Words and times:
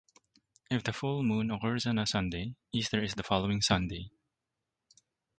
If 0.71 0.83
the 0.83 0.93
full 0.93 1.21
moon 1.21 1.51
occurs 1.51 1.85
on 1.85 1.99
a 1.99 2.07
Sunday, 2.07 2.55
Easter 2.71 3.03
is 3.03 3.13
the 3.13 3.21
following 3.21 3.61
Sunday. 3.61 4.09